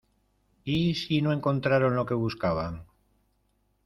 ¿y 0.63 0.95
si 0.95 1.21
no 1.21 1.31
encontraron 1.31 1.95
lo 1.95 2.07
que 2.07 2.15
buscaban? 2.15 2.87